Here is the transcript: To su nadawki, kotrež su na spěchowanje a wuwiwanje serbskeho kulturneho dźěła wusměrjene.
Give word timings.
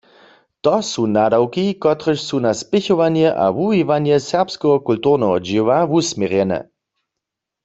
To 0.63 0.77
su 0.91 1.03
nadawki, 1.15 1.65
kotrež 1.83 2.19
su 2.27 2.37
na 2.45 2.51
spěchowanje 2.59 3.27
a 3.45 3.45
wuwiwanje 3.55 4.15
serbskeho 4.29 4.77
kulturneho 4.87 5.35
dźěła 5.45 5.77
wusměrjene. 5.89 6.59